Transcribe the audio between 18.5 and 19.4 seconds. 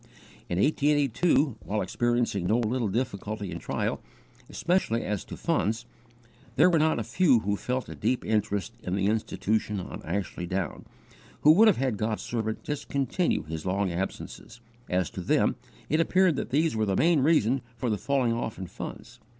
in funds.